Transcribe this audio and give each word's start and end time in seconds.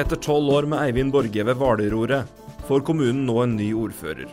Etter 0.00 0.16
tolv 0.16 0.48
år 0.54 0.64
med 0.70 0.80
Eivind 0.80 1.12
Borge 1.12 1.42
ved 1.44 1.58
Hvaler-roret 1.60 2.28
får 2.64 2.84
kommunen 2.88 3.26
nå 3.28 3.34
en 3.42 3.56
ny 3.58 3.66
ordfører. 3.76 4.30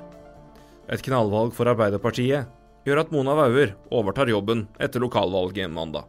Et 0.88 1.02
knallvalg 1.04 1.52
for 1.58 1.68
Arbeiderpartiet 1.68 2.48
gjør 2.88 3.02
at 3.02 3.12
Mona 3.12 3.34
Wauer 3.36 3.74
overtar 3.92 4.32
jobben 4.32 4.64
etter 4.80 5.04
lokalvalget 5.04 5.74
mandag. 5.74 6.06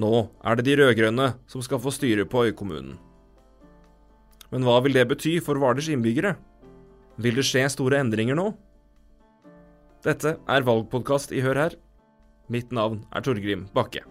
Nå 0.00 0.22
er 0.40 0.56
det 0.56 0.64
de 0.70 0.78
rød-grønne 0.80 1.26
som 1.50 1.66
skal 1.66 1.82
få 1.84 1.92
styre 1.92 2.24
på 2.24 2.46
øykommunen. 2.48 2.96
Men 4.48 4.64
hva 4.64 4.78
vil 4.86 4.96
det 4.96 5.04
bety 5.10 5.36
for 5.44 5.60
Hvalers 5.60 5.90
innbyggere? 5.92 6.38
Vil 7.20 7.36
det 7.36 7.44
skje 7.44 7.66
store 7.76 8.00
endringer 8.00 8.40
nå? 8.40 8.54
Dette 10.06 10.38
er 10.40 10.64
valgpodkast 10.64 11.34
i 11.36 11.44
Hør 11.44 11.60
her. 11.66 11.78
Mitt 12.48 12.72
navn 12.72 13.04
er 13.12 13.26
Torgrim 13.26 13.68
Bakke. 13.76 14.06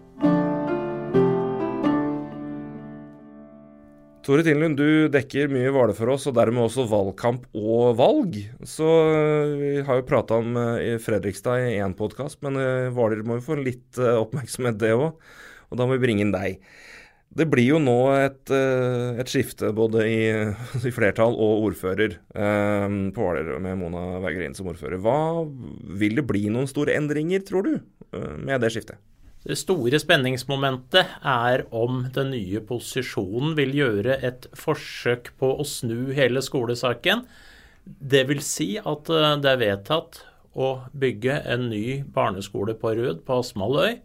Tore 4.24 4.40
Tinlund, 4.40 4.78
du 4.80 5.10
dekker 5.12 5.50
mye 5.52 5.68
Hvaler 5.68 5.92
for 5.92 6.08
oss, 6.14 6.24
og 6.30 6.38
dermed 6.38 6.64
også 6.64 6.86
valgkamp 6.88 7.42
og 7.60 7.98
valg. 7.98 8.38
Så 8.64 8.86
eh, 9.12 9.50
vi 9.60 9.72
har 9.84 10.00
jo 10.00 10.06
prata 10.08 10.38
om 10.40 10.56
eh, 10.56 10.96
Fredrikstad 11.02 11.66
i 11.66 11.74
én 11.84 11.92
podkast, 11.98 12.38
men 12.46 12.56
eh, 12.56 12.88
Hvaler 12.96 13.20
må 13.28 13.36
jo 13.36 13.44
få 13.50 13.58
litt 13.60 14.00
oppmerksomhet, 14.00 14.80
det 14.80 14.94
òg. 14.96 15.20
Og 15.68 15.76
da 15.76 15.84
må 15.84 15.98
vi 15.98 16.06
bringe 16.06 16.24
inn 16.24 16.32
deg. 16.32 16.56
Det 17.36 17.50
blir 17.52 17.74
jo 17.74 17.82
nå 17.82 17.98
et, 18.16 18.48
et 18.54 19.28
skifte 19.28 19.74
både 19.76 20.08
i, 20.08 20.18
i, 20.88 20.94
flertall 20.94 21.36
og 21.36 21.68
ordfører 21.68 22.16
på 22.32 23.26
Hvaler, 23.26 23.58
med 23.60 23.76
Mona 23.82 24.22
Weigerin 24.24 24.56
som 24.56 24.70
ordfører. 24.72 25.02
Hva 25.04 25.44
Vil 26.00 26.16
det 26.16 26.24
bli 26.30 26.46
noen 26.48 26.70
store 26.70 26.96
endringer, 26.96 27.44
tror 27.44 27.68
du, 27.68 27.74
med 28.40 28.64
det 28.64 28.72
skiftet? 28.72 29.02
Det 29.44 29.58
store 29.60 29.98
spenningsmomentet 30.00 31.18
er 31.20 31.66
om 31.68 32.06
den 32.16 32.30
nye 32.32 32.62
posisjonen 32.64 33.52
vil 33.58 33.74
gjøre 33.76 34.16
et 34.24 34.46
forsøk 34.56 35.34
på 35.40 35.50
å 35.60 35.66
snu 35.68 36.14
hele 36.16 36.40
skolesaken. 36.44 37.26
Det 37.84 38.22
vil 38.30 38.40
si 38.40 38.70
at 38.80 39.10
eh, 39.12 39.34
det 39.44 39.50
er 39.50 39.60
vedtatt 39.60 40.22
å 40.56 40.70
bygge 40.96 41.42
en 41.50 41.68
ny 41.68 42.00
barneskole 42.14 42.72
på 42.80 42.94
Rød 42.96 43.20
på 43.26 43.40
Asmaløy. 43.42 43.98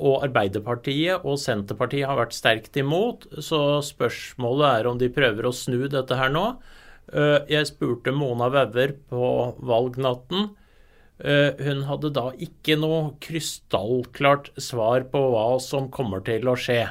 Og 0.00 0.24
Arbeiderpartiet 0.24 1.26
og 1.28 1.36
Senterpartiet 1.42 2.08
har 2.08 2.16
vært 2.22 2.32
sterkt 2.32 2.78
imot, 2.80 3.26
så 3.44 3.82
spørsmålet 3.84 4.70
er 4.70 4.88
om 4.88 4.96
de 4.96 5.10
prøver 5.12 5.50
å 5.50 5.52
snu 5.52 5.82
dette 5.92 6.16
her 6.16 6.32
nå. 6.32 6.46
Eh, 7.12 7.44
jeg 7.52 7.68
spurte 7.68 8.16
Mona 8.16 8.48
Wauer 8.48 8.96
på 9.12 9.28
valgnatten 9.68 10.54
hun 11.20 11.82
hadde 11.84 12.10
da 12.16 12.30
ikke 12.40 12.78
noe 12.80 13.10
krystallklart 13.20 14.52
svar 14.56 15.04
på 15.12 15.20
hva 15.34 15.44
som 15.60 15.90
kommer 15.92 16.24
til 16.24 16.48
å 16.48 16.56
skje. 16.56 16.86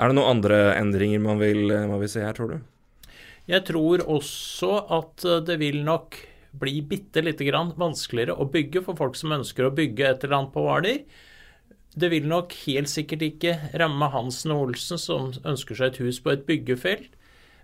Er 0.00 0.08
det 0.08 0.16
noen 0.16 0.38
andre 0.38 0.60
endringer 0.78 1.20
man 1.20 1.40
vil, 1.40 1.70
eh, 1.70 1.86
man 1.86 2.00
vil 2.00 2.08
se 2.08 2.22
her, 2.24 2.32
tror 2.32 2.54
du? 2.54 2.60
Jeg 3.50 3.64
tror 3.68 4.04
også 4.08 4.72
at 4.98 5.24
eh, 5.24 5.42
det 5.44 5.58
vil 5.60 5.82
nok 5.84 6.16
bli 6.52 6.80
bitte 6.84 7.22
lite 7.24 7.44
grann 7.48 7.72
vanskeligere 7.76 8.36
å 8.36 8.48
bygge 8.48 8.84
for 8.86 8.96
folk 8.96 9.16
som 9.16 9.32
ønsker 9.36 9.68
å 9.68 9.74
bygge 9.74 10.08
et 10.08 10.24
eller 10.24 10.38
annet 10.38 10.54
på 10.54 10.64
Hvaler. 10.64 10.98
Det 11.92 12.08
vil 12.08 12.28
nok 12.28 12.54
helt 12.64 12.88
sikkert 12.88 13.24
ikke 13.24 13.56
ramme 13.76 14.08
Hansen 14.12 14.52
og 14.54 14.68
Olsen 14.68 15.00
som 15.00 15.32
ønsker 15.44 15.76
seg 15.76 15.92
et 15.92 16.00
hus 16.04 16.20
på 16.24 16.32
et 16.32 16.46
byggefelt, 16.48 17.10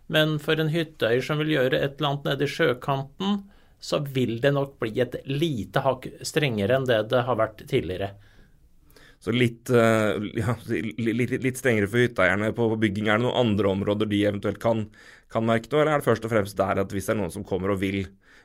men 0.09 0.37
for 0.41 0.61
en 0.61 0.73
hytteeier 0.73 1.25
som 1.25 1.41
vil 1.41 1.55
gjøre 1.55 1.81
et 1.81 1.97
eller 1.97 2.13
annet 2.13 2.29
nede 2.29 2.45
i 2.45 2.53
sjøkanten, 2.53 3.43
så 3.81 4.01
vil 4.03 4.39
det 4.43 4.53
nok 4.55 4.77
bli 4.83 4.99
et 5.03 5.15
lite 5.31 5.83
hakk 5.85 6.09
strengere 6.27 6.79
enn 6.79 6.89
det 6.89 7.05
det 7.13 7.23
har 7.27 7.39
vært 7.39 7.63
tidligere. 7.71 8.13
Så 9.23 9.35
litt, 9.35 9.71
eh, 9.71 10.15
ja, 10.39 10.55
litt, 10.71 11.35
litt 11.43 11.59
strengere 11.59 11.91
for 11.91 12.03
hytteeierne 12.05 12.53
på 12.55 12.69
bygging. 12.79 13.09
Er 13.09 13.19
det 13.19 13.27
noen 13.27 13.41
andre 13.41 13.73
områder 13.73 14.11
de 14.11 14.23
eventuelt 14.31 14.61
kan, 14.63 14.85
kan, 15.33 15.47
merke 15.47 15.71
noe, 15.73 15.83
eller 15.83 15.97
er 15.97 16.03
det 16.03 16.07
først 16.07 16.27
og 16.27 16.33
fremst 16.35 16.59
der 16.59 16.85
at 16.85 16.95
hvis 16.95 17.11
det 17.11 17.17
er 17.17 17.21
noen 17.23 17.35
som 17.35 17.47
kommer 17.47 17.75
og 17.75 17.81
vil, 17.83 18.05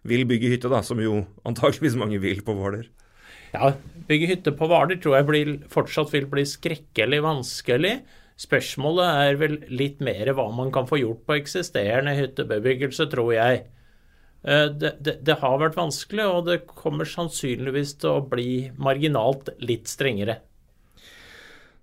vil 0.09 0.25
bygge 0.29 0.49
hytte, 0.55 0.71
da, 0.73 0.81
som 0.85 1.01
jo 1.01 1.21
antakeligvis 1.45 1.97
mange 1.99 2.21
vil 2.23 2.41
på 2.45 2.57
Hvaler? 2.57 2.89
Ja, 3.53 3.75
bygge 4.09 4.31
hytte 4.31 4.55
på 4.57 4.69
Hvaler 4.69 4.97
tror 5.01 5.19
jeg 5.19 5.29
blir, 5.29 5.53
fortsatt 5.69 6.09
vil 6.13 6.25
bli 6.31 6.45
skrekkelig 6.49 7.21
vanskelig. 7.25 7.99
Spørsmålet 8.41 9.21
er 9.27 9.37
vel 9.37 9.59
litt 9.69 10.01
mer 10.01 10.33
hva 10.33 10.47
man 10.57 10.73
kan 10.73 10.89
få 10.89 10.97
gjort 11.03 11.21
på 11.27 11.37
eksisterende 11.37 12.15
hyttebebyggelse, 12.17 13.05
tror 13.13 13.29
jeg. 13.35 13.67
Eh, 14.43 14.65
det, 14.65 14.95
det, 14.99 15.17
det, 15.23 15.37
har 15.39 15.59
vært 15.61 15.77
vanskelig, 15.79 16.25
og 16.27 16.47
det 16.49 16.63
kommer 16.67 17.07
sannsynligvis 17.07 17.95
til 18.01 18.17
å 18.17 18.25
bli 18.27 18.69
marginalt 18.75 19.53
litt 19.63 19.87
strengere. 19.91 20.41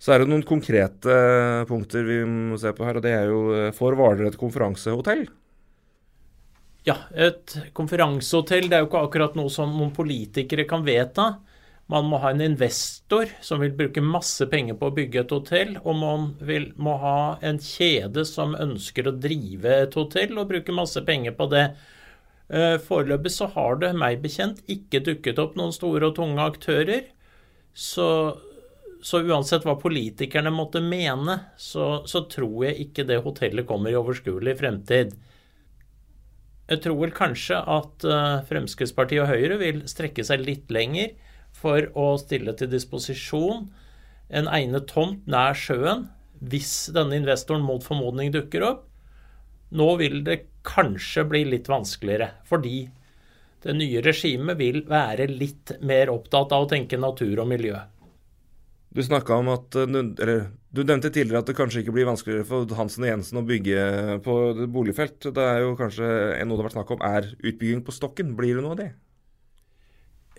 Så 0.00 0.14
er 0.14 0.22
det 0.22 0.30
noen 0.30 0.46
konkrete 0.48 1.14
punkter 1.68 2.06
vi 2.06 2.22
må 2.24 2.56
se 2.60 2.72
på 2.72 2.86
her, 2.86 3.00
og 3.00 3.04
det 3.04 3.12
er 3.16 3.28
jo 3.32 3.42
eh, 3.56 3.68
Får 3.76 3.96
Hvaler 3.96 4.30
et 4.30 4.40
konferansehotell? 4.40 5.26
Ja, 6.88 6.96
et 7.12 7.52
konferansehotell 7.76 8.70
det 8.70 8.78
er 8.78 8.84
jo 8.84 8.88
ikke 8.88 9.04
akkurat 9.04 9.36
noe 9.36 9.52
som 9.52 9.72
noen 9.76 9.92
politikere 9.96 10.64
kan 10.68 10.84
vedta. 10.86 11.34
Man 11.90 12.06
må 12.06 12.20
ha 12.22 12.30
en 12.30 12.42
investor 12.44 13.32
som 13.44 13.60
vil 13.64 13.72
bruke 13.76 14.02
masse 14.04 14.46
penger 14.48 14.76
på 14.78 14.88
å 14.88 14.94
bygge 14.94 15.24
et 15.24 15.32
hotell, 15.34 15.72
og 15.82 15.96
man 15.98 16.28
vil, 16.46 16.68
må 16.78 16.94
ha 17.02 17.20
en 17.44 17.58
kjede 17.60 18.22
som 18.28 18.54
ønsker 18.54 19.08
å 19.10 19.16
drive 19.16 19.80
et 19.86 19.96
hotell 19.98 20.38
og 20.38 20.52
bruke 20.52 20.76
masse 20.76 21.02
penger 21.08 21.34
på 21.36 21.48
det. 21.50 21.64
Eh, 22.50 22.76
foreløpig 22.82 23.30
så 23.30 23.46
har 23.54 23.78
det, 23.78 23.92
meg 23.94 24.22
bekjent, 24.24 24.62
ikke 24.70 25.02
dukket 25.06 25.38
opp 25.38 25.56
noen 25.58 25.74
store 25.74 26.08
og 26.10 26.16
tunge 26.18 26.42
aktører. 26.42 27.04
Så, 27.70 28.06
så 29.06 29.20
uansett 29.22 29.66
hva 29.66 29.76
politikerne 29.78 30.50
måtte 30.50 30.82
mene, 30.82 31.38
så, 31.54 32.02
så, 32.10 32.24
tror 32.32 32.66
jeg 32.66 32.88
ikke 32.88 33.06
det 33.06 33.20
hotellet 33.22 33.68
kommer 33.68 33.94
i 33.94 33.98
overskuelig 34.00 34.56
fremtid. 34.58 35.14
Jeg 36.70 36.82
tror 36.82 36.98
vel 37.00 37.14
kanskje 37.14 37.58
at 37.58 38.04
uh, 38.06 38.42
Fremskrittspartiet 38.46 39.24
og 39.24 39.30
Høyre 39.30 39.56
vil 39.58 39.80
strekke 39.90 40.22
seg 40.26 40.42
litt 40.44 40.70
lenger 40.70 41.16
for 41.54 41.88
å 41.98 42.12
stille 42.18 42.54
til 42.58 42.70
disposisjon 42.70 43.64
en 44.30 44.50
egnet 44.50 44.86
tomt 44.90 45.26
nær 45.30 45.56
sjøen 45.58 46.06
hvis 46.40 46.92
denne 46.94 47.18
investoren 47.18 47.64
mot 47.66 47.82
formodning 47.84 48.30
dukker 48.34 48.64
opp. 48.68 48.86
Nå 49.76 49.88
vil 50.00 50.22
det 50.26 50.40
kanskje 50.66 51.24
bli 51.30 51.44
litt 51.46 51.68
vanskeligere, 51.70 52.32
fordi 52.48 52.88
det 53.62 53.76
nye 53.76 54.02
regimet 54.02 54.58
vil 54.58 54.82
være 54.88 55.28
litt 55.30 55.76
mer 55.84 56.10
opptatt 56.12 56.52
av 56.56 56.64
å 56.64 56.70
tenke 56.70 56.98
natur 57.00 57.42
og 57.42 57.48
miljø. 57.50 57.76
Du 58.90 59.02
snakka 59.06 59.36
om 59.38 59.52
at 59.52 59.76
eller, 59.78 60.48
du 60.74 60.80
nevnte 60.82 61.12
tidligere 61.14 61.44
at 61.44 61.50
det 61.50 61.54
kanskje 61.58 61.84
ikke 61.84 61.94
blir 61.94 62.08
vanskeligere 62.08 62.46
for 62.48 62.72
Hansen 62.74 63.04
og 63.06 63.12
Jensen 63.12 63.38
å 63.38 63.46
bygge 63.46 63.84
på 64.24 64.34
boligfelt. 64.72 65.28
Det 65.30 65.44
er 65.46 65.62
jo 65.62 65.76
kanskje 65.78 66.08
noe 66.08 66.56
det 66.56 66.64
har 66.64 66.66
vært 66.66 66.76
snakk 66.78 66.92
om, 66.96 67.04
er 67.06 67.30
utbygging 67.38 67.84
på 67.86 67.94
Stokken. 67.94 68.34
Blir 68.38 68.58
det 68.58 68.64
noe 68.64 68.74
av 68.74 68.80
det? 68.80 68.88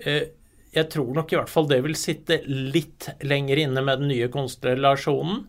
Eh, 0.03 0.25
jeg 0.75 0.89
tror 0.91 1.13
nok 1.15 1.31
i 1.31 1.39
hvert 1.39 1.51
fall 1.51 1.69
det 1.71 1.79
vil 1.85 1.95
sitte 1.99 2.41
litt 2.47 3.07
lenger 3.23 3.63
inne 3.63 3.85
med 3.85 4.03
den 4.03 4.11
nye 4.11 4.27
konstellasjonen. 4.33 5.45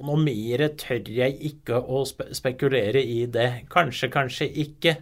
Eh, 0.00 0.06
og 0.06 0.08
noe 0.08 0.24
mer 0.24 0.68
tør 0.76 1.08
jeg 1.08 1.36
ikke 1.40 1.80
å 1.80 2.04
spe 2.08 2.30
spekulere 2.34 3.02
i 3.02 3.26
det. 3.26 3.66
Kanskje, 3.70 4.10
kanskje 4.10 4.48
ikke. 4.48 4.96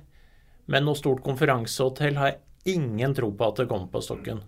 Men 0.67 0.85
noe 0.85 0.99
stort 0.99 1.23
konferansehotell 1.25 2.17
har 2.19 2.33
jeg 2.33 2.77
ingen 2.77 3.15
tro 3.15 3.31
på 3.33 3.49
at 3.49 3.63
det 3.63 3.69
kommer 3.69 3.89
på 3.89 4.03
stokken. 4.03 4.43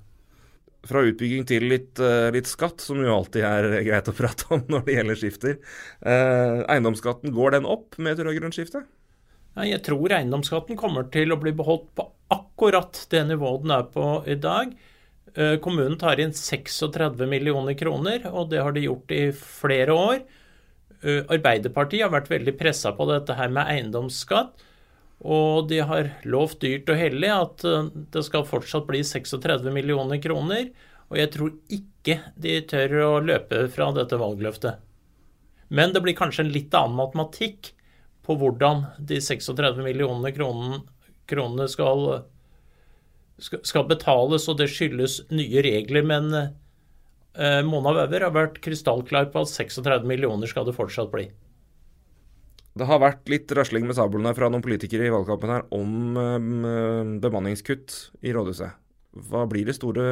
Fra 0.86 1.02
utbygging 1.04 1.44
til 1.44 1.66
litt, 1.68 1.98
uh, 2.00 2.30
litt, 2.32 2.48
skatt, 2.48 2.80
som 2.80 3.00
jo 3.00 3.12
alltid 3.12 3.44
er 3.44 3.68
greit 3.88 4.08
å 4.08 4.16
prate 4.16 4.48
om 4.50 4.62
når 4.68 4.84
det 4.86 4.96
gjelder 4.96 5.20
skifter. 5.20 5.58
Uh, 6.00 6.64
eiendomsskatten, 6.72 7.32
går 7.36 7.56
den 7.56 7.68
opp 7.68 7.98
med 7.98 8.16
et 8.16 8.24
rød-grønt 8.24 8.56
skifte? 8.56 8.84
Jeg 9.60 9.82
tror 9.84 10.12
eiendomsskatten 10.14 10.78
kommer 10.78 11.08
til 11.12 11.34
å 11.34 11.40
bli 11.40 11.52
beholdt 11.56 11.90
på 11.98 12.06
akkurat 12.32 12.96
det 13.10 13.24
nivået 13.28 13.64
den 13.64 13.74
er 13.76 13.88
på 13.92 14.06
i 14.24 14.38
dag. 14.40 14.72
Uh, 15.36 15.56
kommunen 15.62 15.98
tar 16.00 16.20
inn 16.20 16.32
36 16.36 17.28
millioner 17.28 17.76
kroner, 17.76 18.24
og 18.32 18.48
det 18.52 18.64
har 18.64 18.76
de 18.76 18.86
gjort 18.88 19.12
i 19.14 19.24
flere 19.36 19.96
år. 19.96 20.20
Eh, 21.00 21.22
Arbeiderpartiet 21.32 22.04
har 22.04 22.12
vært 22.12 22.30
veldig 22.30 22.56
pressa 22.60 22.92
på 22.96 23.06
dette 23.08 23.36
her 23.38 23.52
med 23.52 23.68
eiendomsskatt. 23.72 24.66
Og 25.20 25.68
de 25.68 25.82
har 25.84 26.14
lovt 26.28 26.62
dyrt 26.64 26.88
og 26.92 26.96
hellig 27.00 27.32
at 27.32 27.64
eh, 27.68 27.90
det 28.12 28.24
skal 28.26 28.48
fortsatt 28.48 28.86
bli 28.88 29.02
36 29.04 29.68
millioner 29.72 30.20
kroner. 30.22 30.70
Og 31.10 31.18
jeg 31.18 31.32
tror 31.34 31.56
ikke 31.72 32.20
de 32.40 32.60
tør 32.70 32.96
å 33.06 33.10
løpe 33.24 33.66
fra 33.72 33.90
dette 33.96 34.20
valgløftet. 34.20 34.80
Men 35.70 35.94
det 35.94 36.02
blir 36.04 36.18
kanskje 36.18 36.44
en 36.46 36.54
litt 36.54 36.74
annen 36.74 36.98
matematikk 36.98 37.72
på 38.26 38.36
hvordan 38.38 38.84
de 39.06 39.20
36 39.22 39.80
millionene 39.84 40.32
kronene 40.34 41.68
skal, 41.70 42.02
skal 43.38 43.86
betales, 43.90 44.48
og 44.50 44.58
det 44.58 44.68
skyldes 44.70 45.20
nye 45.30 45.62
regler. 45.64 46.06
Men 46.06 46.34
Eh, 46.34 46.50
Mona 47.62 47.92
Wauer 47.94 48.24
har 48.26 48.32
vært 48.34 48.56
krystallklar 48.64 49.28
på 49.30 49.44
at 49.44 49.52
36 49.52 50.02
millioner 50.08 50.50
skal 50.50 50.66
det 50.66 50.74
fortsatt 50.74 51.12
bli. 51.12 51.28
Det 52.74 52.88
har 52.88 52.98
vært 53.02 53.30
litt 53.30 53.52
rasling 53.54 53.86
med 53.86 53.94
sablene 53.94 54.32
fra 54.34 54.48
noen 54.50 54.64
politikere 54.64 55.06
i 55.06 55.12
valgkampen 55.14 55.52
her 55.54 55.62
om 55.74 56.18
um, 56.18 57.14
bemanningskutt 57.22 57.94
i 58.26 58.34
rådhuset. 58.34 58.74
Hva 59.30 59.44
blir 59.50 59.70
det, 59.70 59.76
store, 59.78 60.04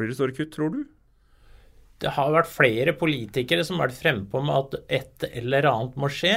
blir 0.00 0.08
det 0.08 0.16
store 0.16 0.36
kutt, 0.36 0.54
tror 0.56 0.72
du? 0.72 0.80
det 2.02 2.12
har 2.16 2.32
vært 2.34 2.50
flere 2.50 2.94
politikere 2.98 3.64
som 3.66 3.78
har 3.78 3.88
vært 3.88 4.00
frempå 4.00 4.42
med 4.44 4.56
at 4.58 4.92
et 4.98 5.26
eller 5.30 5.68
annet 5.70 5.98
må 6.00 6.10
skje. 6.12 6.34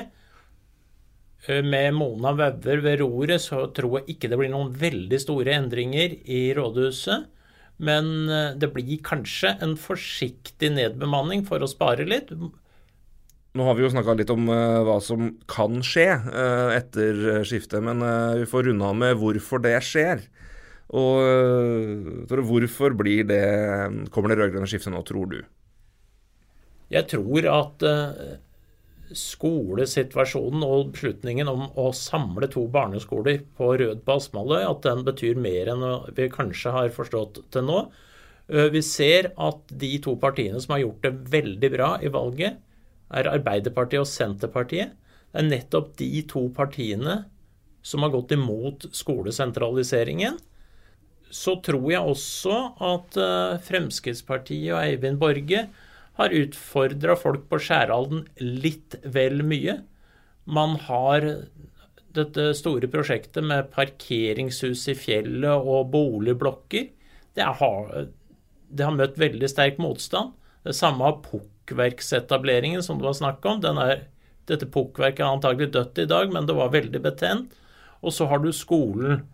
Eh, 1.48 1.62
med 1.66 1.96
Mona 1.98 2.36
Wauver 2.38 2.84
ved 2.86 3.00
roret 3.02 3.44
så 3.44 3.66
tror 3.76 4.00
jeg 4.00 4.16
ikke 4.16 4.32
det 4.32 4.40
blir 4.42 4.54
noen 4.54 4.74
veldig 4.76 5.22
store 5.22 5.56
endringer 5.58 6.20
i 6.22 6.48
rådhuset. 6.58 7.32
Men 7.78 8.30
eh, 8.32 8.54
det 8.60 8.72
blir 8.76 9.02
kanskje 9.04 9.56
en 9.64 9.76
forsiktig 9.80 10.72
nedbemanning 10.78 11.44
for 11.48 11.64
å 11.64 11.70
spare 11.70 12.08
litt. 12.08 12.32
Nå 13.56 13.68
har 13.68 13.76
vi 13.76 13.86
jo 13.86 13.92
snakka 13.92 14.18
litt 14.20 14.32
om 14.34 14.50
uh, 14.52 14.84
hva 14.84 14.98
som 15.04 15.30
kan 15.48 15.80
skje 15.86 16.10
uh, 16.28 16.72
etter 16.76 17.44
skiftet, 17.48 17.80
men 17.84 18.04
vi 18.42 18.48
får 18.52 18.68
runde 18.68 18.90
av 18.90 18.98
med 19.00 19.20
hvorfor 19.22 19.64
det 19.64 19.78
skjer. 19.88 20.26
Og 20.96 22.30
hvorfor 22.30 22.94
blir 22.94 23.24
det 23.26 23.40
Kommer 24.14 24.30
det 24.30 24.36
rød-grønne 24.38 24.68
skiftet 24.70 24.94
nå, 24.94 25.00
tror 25.08 25.32
du? 25.32 25.40
Jeg 26.94 27.10
tror 27.10 27.48
at 27.50 27.86
skolesituasjonen 29.14 30.64
og 30.66 30.92
beslutningen 30.96 31.50
om 31.52 31.68
å 31.78 31.92
samle 31.96 32.50
to 32.52 32.66
barneskoler 32.72 33.44
på 33.58 33.74
Rød 33.82 34.02
på 34.06 34.18
Aspmalløy, 34.18 34.64
at 34.66 34.82
den 34.86 35.04
betyr 35.06 35.38
mer 35.40 35.70
enn 35.74 35.86
vi 36.18 36.30
kanskje 36.34 36.74
har 36.74 36.94
forstått 36.96 37.44
til 37.54 37.68
nå. 37.68 37.84
Vi 38.46 38.82
ser 38.86 39.32
at 39.42 39.72
de 39.74 39.92
to 40.06 40.16
partiene 40.22 40.60
som 40.62 40.76
har 40.76 40.84
gjort 40.84 41.06
det 41.06 41.14
veldig 41.34 41.72
bra 41.74 41.92
i 42.02 42.12
valget, 42.14 42.60
er 43.14 43.30
Arbeiderpartiet 43.30 44.02
og 44.02 44.10
Senterpartiet. 44.10 44.94
Det 45.32 45.42
er 45.42 45.50
nettopp 45.50 45.96
de 46.00 46.10
to 46.30 46.48
partiene 46.56 47.24
som 47.86 48.06
har 48.06 48.14
gått 48.14 48.34
imot 48.34 48.88
skolesentraliseringen. 48.96 50.38
Så 51.30 51.58
tror 51.66 51.90
jeg 51.92 52.02
også 52.02 52.60
at 52.86 53.18
Fremskrittspartiet 53.66 54.72
og 54.74 54.82
Eivind 54.82 55.20
Borge 55.22 55.68
har 56.20 56.36
utfordra 56.36 57.16
folk 57.20 57.48
på 57.52 57.60
Skjæralden 57.62 58.26
litt 58.40 58.96
vel 59.04 59.44
mye. 59.48 59.80
Man 60.46 60.78
har 60.88 61.26
dette 62.16 62.52
store 62.56 62.88
prosjektet 62.92 63.44
med 63.44 63.72
parkeringshus 63.76 64.86
i 64.92 64.96
fjellet 64.98 65.68
og 65.68 65.92
boligblokker. 65.92 66.88
Det 67.36 67.50
har, 67.60 68.08
det 68.70 68.88
har 68.88 68.96
møtt 68.96 69.20
veldig 69.20 69.50
sterk 69.52 69.82
motstand. 69.82 70.32
Det 70.66 70.76
samme 70.78 71.04
har 71.04 71.20
pukkverksetableringen 71.26 72.84
som 72.86 73.02
det 73.02 73.10
var 73.10 73.18
snakk 73.20 73.46
om. 73.50 73.60
Er, 73.84 74.08
dette 74.48 74.70
pukkverket 74.72 75.26
er 75.26 75.34
antagelig 75.34 75.74
dødt 75.76 76.00
i 76.06 76.08
dag, 76.10 76.32
men 76.32 76.48
det 76.48 76.56
var 76.58 76.74
veldig 76.74 77.04
betent. 77.04 77.60
Og 78.06 78.16
så 78.16 78.30
har 78.32 78.40
du 78.40 78.52
skolen. 78.56 79.26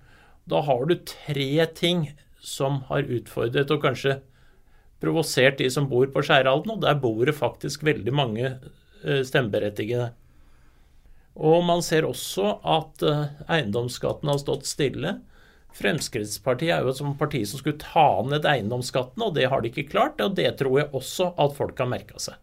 Da 0.49 0.63
har 0.65 0.87
du 0.89 0.97
tre 1.05 1.67
ting 1.77 2.07
som 2.41 2.81
har 2.89 3.05
utfordret 3.05 3.71
og 3.71 3.85
kanskje 3.85 4.17
provosert 5.01 5.59
de 5.59 5.69
som 5.73 5.89
bor 5.89 6.07
på 6.13 6.23
Skjæralden, 6.25 6.75
og 6.75 6.85
der 6.85 6.99
bor 7.01 7.23
det 7.25 7.37
faktisk 7.37 7.83
veldig 7.87 8.13
mange 8.13 8.45
eh, 8.47 9.21
stemmeberettigede. 9.27 10.11
Og 11.41 11.63
man 11.65 11.83
ser 11.85 12.07
også 12.07 12.57
at 12.67 13.03
eh, 13.07 13.27
eiendomsskatten 13.57 14.31
har 14.31 14.41
stått 14.41 14.69
stille. 14.69 15.17
Fremskrittspartiet 15.77 16.75
er 16.75 16.83
jo 16.83 16.91
et 16.91 17.19
parti 17.19 17.45
som 17.47 17.61
skulle 17.61 17.79
ta 17.79 18.21
ned 18.27 18.45
eiendomsskatten, 18.45 19.23
og 19.23 19.37
det 19.37 19.47
har 19.49 19.63
de 19.63 19.71
ikke 19.71 19.87
klart. 19.93 20.19
Og 20.23 20.35
det 20.35 20.49
tror 20.59 20.81
jeg 20.81 20.91
også 20.91 21.31
at 21.39 21.55
folk 21.57 21.79
har 21.79 21.91
merka 21.91 22.19
seg. 22.19 22.35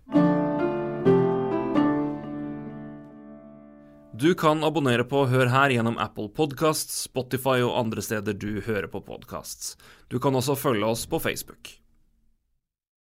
Du 4.19 4.33
kan 4.35 4.65
abonnere 4.67 5.05
på 5.07 5.29
Hør 5.31 5.53
her 5.53 5.71
gjennom 5.71 5.99
Apple 6.03 6.27
Podcasts, 6.35 7.05
Spotify 7.05 7.61
og 7.63 7.77
andre 7.79 8.03
steder 8.03 8.35
du 8.35 8.59
hører 8.67 8.89
på 8.91 9.05
podkast. 9.07 9.77
Du 10.11 10.19
kan 10.19 10.35
også 10.35 10.57
følge 10.59 10.89
oss 10.89 11.05
på 11.07 11.21
Facebook. 11.23 11.77